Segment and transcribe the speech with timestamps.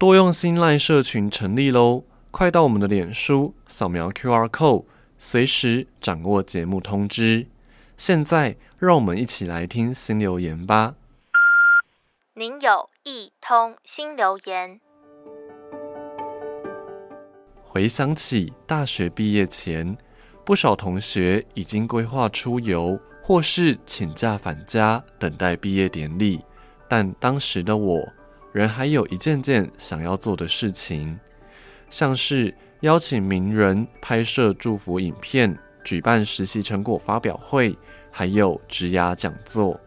[0.00, 2.04] 多用心 LINE 社群成立喽！
[2.30, 4.86] 快到我们的脸书，扫描 QR code，
[5.18, 7.46] 随时掌握节目通知。
[7.98, 10.94] 现在，让我们一起来听新留言吧。
[12.32, 14.80] 您有一通新留言。
[17.62, 19.98] 回想起大学毕业前，
[20.46, 26.40] 不少同学已经规划出游，或是请假返家等待毕业典礼，
[26.88, 28.08] 但当时的我，
[28.52, 31.18] 人还有一件件想要做的事情，
[31.88, 37.76] 像是邀请名人拍摄祝福影片，举办实习成果发表会。
[38.12, 39.78] 还有职涯讲座，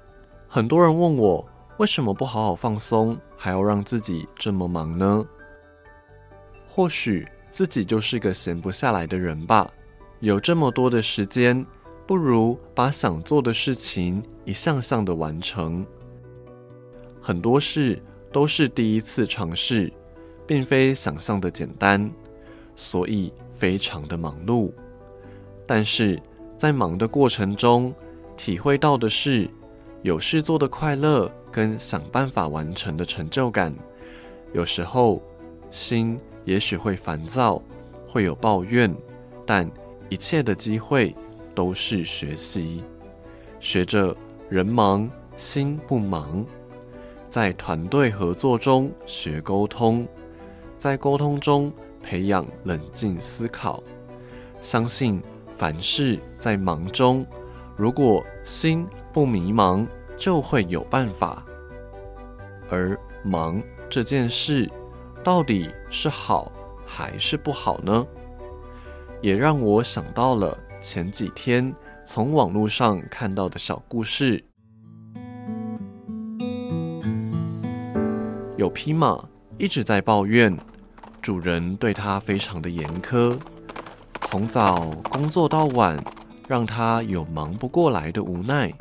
[0.47, 5.25] 很多人问我为什么不好好放松，还要让自己这么忙呢？
[6.65, 9.69] 或许自己就是个闲不下来的人吧。
[10.21, 11.65] 有这么多的时间，
[12.07, 15.85] 不如把想做的事情一项项的完成。
[17.21, 18.01] 很多事
[18.33, 19.93] 都是第一次尝试，
[20.45, 22.11] 并非想象的简单，
[22.75, 24.71] 所以非常的忙碌。
[25.65, 26.21] 但是
[26.57, 27.93] 在忙的过程中，
[28.35, 29.49] 体会到的是
[30.01, 33.73] 有事做的快乐跟想办法完成的成就感。
[34.53, 35.21] 有时候
[35.71, 37.61] 心也许会烦躁，
[38.07, 38.93] 会有抱怨，
[39.45, 39.69] 但
[40.09, 41.15] 一切的机会
[41.55, 42.83] 都是学习。
[43.59, 44.15] 学着
[44.49, 46.45] 人忙心不忙，
[47.33, 50.07] 在团队合作中学沟通，
[50.77, 53.83] 在沟通中培养冷静思考。
[54.61, 55.19] 相信
[55.57, 57.25] 凡事在忙中。
[57.75, 59.83] 如果心不迷茫，
[60.15, 61.43] 就会有办法。
[62.69, 64.69] 而忙这件事，
[65.23, 66.51] 到底是好
[66.85, 68.05] 还是不好呢？
[69.21, 71.73] 也让我想到了前几天
[72.05, 74.52] 从网络上看到的小故事。
[78.63, 79.21] 有匹马
[79.57, 80.57] 一直在抱怨，
[81.21, 83.37] 主人对它非常的严苛，
[84.21, 86.01] 从早工作到晚。
[86.47, 88.71] 让他有忙不过来的无奈，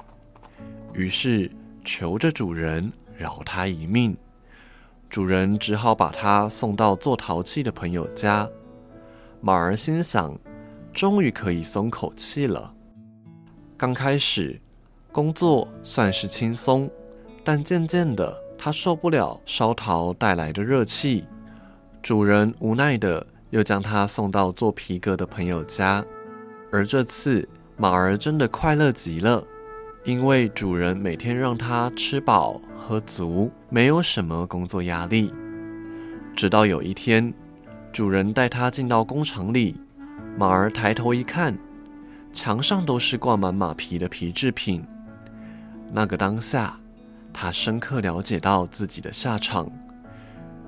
[0.95, 1.51] 于是
[1.84, 4.17] 求着主人饶他一命。
[5.09, 8.49] 主人只好把他送到做陶器的朋友家。
[9.41, 10.37] 马儿心想，
[10.93, 12.75] 终于可以松口气了。
[13.77, 14.61] 刚开始
[15.12, 16.91] 工作算是轻松，
[17.45, 21.25] 但渐渐的他受不了烧陶带来的热气。
[22.00, 26.05] 主人无奈的又将他送到做皮革的朋友家。
[26.71, 29.43] 而这次，马儿真的快乐极了，
[30.05, 35.34] 因为主人每天让他吃饱喝足，没有什么工作压力。
[36.37, 37.34] 直到有一天，
[37.93, 39.75] 主人带他进到工厂里，
[40.39, 41.59] 马儿抬头一看，
[42.33, 44.84] 墙上都是挂满马皮的皮制品。
[45.91, 46.79] 那个当下，
[47.32, 49.70] 他深刻了解到自己的下场，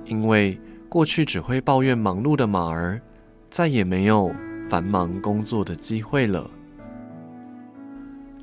[0.05, 0.59] 因为
[0.89, 3.01] 过去只会抱怨忙碌的马儿，
[3.49, 4.33] 再也没有。
[4.67, 6.49] 繁忙工作的机会了。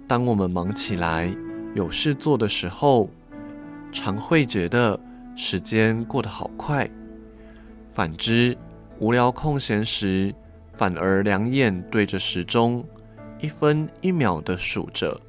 [0.07, 1.29] 当我们忙起来、
[1.75, 3.11] 有事做的时候，
[3.91, 4.99] 常会觉得
[5.35, 6.87] 时间过得好快；
[7.93, 8.57] 反之，
[9.01, 10.33] 无聊空闲时，
[10.75, 12.85] 反而两眼对着时钟，
[13.41, 15.21] 一分一秒的数着，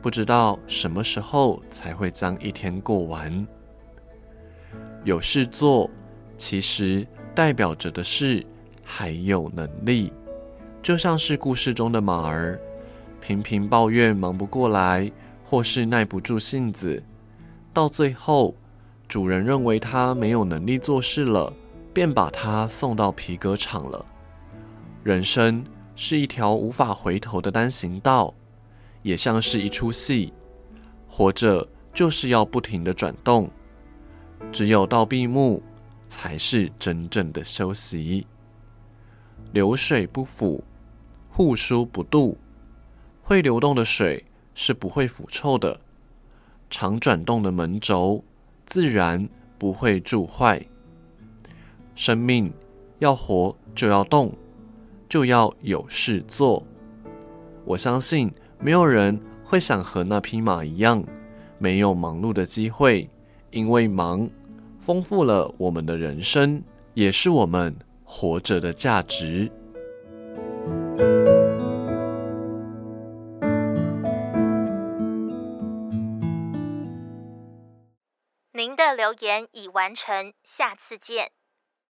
[0.00, 3.46] 不知道什么时候才会将一天过完。
[5.04, 5.90] 有事做，
[6.36, 8.44] 其实代表着的是。
[8.90, 10.10] 还有能力，
[10.80, 12.58] 就像是故事中的马儿，
[13.20, 15.12] 频频抱怨忙不过来，
[15.44, 17.02] 或是耐不住性子，
[17.74, 18.54] 到最后，
[19.06, 21.52] 主人认为他没有能力做事了，
[21.92, 24.02] 便把他送到皮革厂了。
[25.04, 25.62] 人生
[25.94, 28.32] 是一条无法回头的单行道，
[29.08, 30.34] 也像是一出戏，
[31.08, 33.50] 活着就是要不停的转动，
[34.52, 35.62] 只有到闭幕，
[36.10, 38.26] 才是真正的休息。
[39.52, 40.62] 流水不腐，
[41.30, 42.36] 户书不蠹。
[43.22, 44.22] 会流动的水
[44.54, 45.80] 是不会腐臭的，
[46.68, 48.22] 常转动的门轴
[48.66, 49.26] 自然
[49.58, 50.62] 不会蛀坏。
[51.94, 52.52] 生命
[52.98, 54.30] 要活就要动，
[55.08, 56.62] 就要有事做。
[57.64, 61.02] 我相信没有人会想和那匹马一样，
[61.58, 63.08] 没有忙碌的机会，
[63.50, 64.28] 因为忙
[64.78, 66.62] 丰富了我们的人生，
[66.94, 67.74] 也是我们。
[68.10, 69.52] 活着的价值。
[78.54, 81.32] 您的留言已完成，下次见。